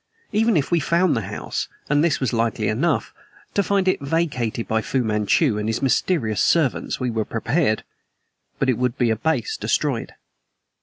Even 0.31 0.57
if 0.57 0.71
we 0.71 0.79
found 0.79 1.15
the 1.15 1.21
house, 1.29 1.67
and 1.87 2.03
this 2.03 2.19
was 2.19 2.33
likely 2.33 2.67
enough, 2.67 3.13
to 3.53 3.61
find 3.61 3.87
it 3.87 4.01
vacated 4.01 4.67
by 4.67 4.81
Fu 4.81 5.03
Manchu 5.03 5.59
and 5.59 5.69
his 5.69 5.83
mysterious 5.83 6.43
servants 6.43 6.99
we 6.99 7.11
were 7.11 7.23
prepared. 7.23 7.83
But 8.57 8.67
it 8.67 8.79
would 8.79 8.97
be 8.97 9.11
a 9.11 9.15
base 9.15 9.57
destroyed. 9.57 10.15